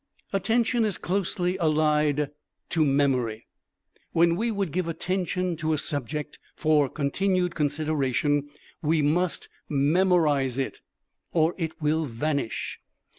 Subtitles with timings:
[0.33, 2.31] Attention is closely allied
[2.71, 3.45] to Memory;
[4.13, 8.49] when we would give attention to a subject for continued consideration,
[8.81, 10.81] we must "memorize" it,
[11.33, 12.79] or it will vanish.